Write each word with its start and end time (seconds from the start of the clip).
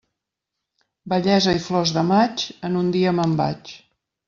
Bellesa 1.13 1.53
i 1.59 1.61
flors 1.67 1.95
de 1.99 2.05
maig, 2.15 2.47
en 2.71 2.81
un 2.83 2.91
dia 2.99 3.15
me'n 3.21 3.39
vaig. 3.45 3.79